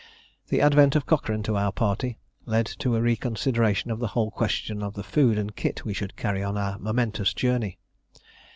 The 0.47 0.61
advent 0.61 0.95
of 0.95 1.05
Cochrane 1.05 1.43
to 1.43 1.55
our 1.55 1.71
party 1.71 2.17
led 2.47 2.65
to 2.79 2.95
a 2.95 2.99
reconsideration 3.01 3.91
of 3.91 3.99
the 3.99 4.07
whole 4.07 4.31
question 4.31 4.81
of 4.81 4.95
the 4.95 5.03
food 5.03 5.37
and 5.37 5.55
kit 5.55 5.85
we 5.85 5.93
should 5.93 6.15
carry 6.15 6.41
on 6.41 6.57
our 6.57 6.79
momentous 6.79 7.35
journey. 7.35 7.77